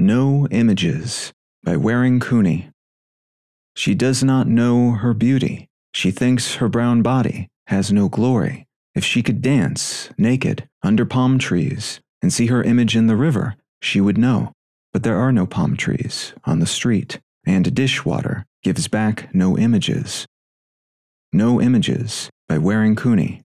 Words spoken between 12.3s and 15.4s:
see her image in the river, she would know. But there are